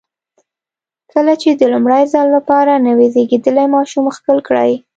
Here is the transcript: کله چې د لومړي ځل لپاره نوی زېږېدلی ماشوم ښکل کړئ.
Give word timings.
کله 1.11 1.33
چې 1.41 1.49
د 1.53 1.61
لومړي 1.73 2.03
ځل 2.13 2.27
لپاره 2.37 2.83
نوی 2.87 3.07
زېږېدلی 3.13 3.65
ماشوم 3.75 4.05
ښکل 4.15 4.37
کړئ. 4.47 4.71